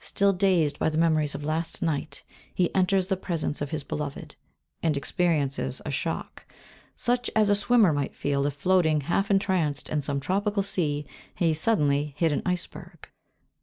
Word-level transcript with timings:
Still 0.00 0.34
dazed 0.34 0.78
by 0.78 0.90
the 0.90 0.98
memories 0.98 1.34
of 1.34 1.42
last 1.42 1.80
night, 1.80 2.22
he 2.52 2.74
enters 2.74 3.08
the 3.08 3.16
presence 3.16 3.62
of 3.62 3.70
his 3.70 3.82
beloved, 3.82 4.36
and 4.82 4.94
experiences 4.94 5.80
a 5.86 5.90
shock, 5.90 6.44
such 6.94 7.30
as 7.34 7.48
a 7.48 7.54
swimmer 7.54 7.90
might 7.94 8.14
feel, 8.14 8.44
if 8.44 8.52
floating, 8.52 9.00
half 9.00 9.30
entranced, 9.30 9.88
in 9.88 10.02
some 10.02 10.20
tropic 10.20 10.62
sea, 10.64 11.06
he 11.34 11.54
suddenly 11.54 12.12
hit 12.18 12.30
against 12.30 12.44
an 12.46 12.52
iceberg. 12.52 13.08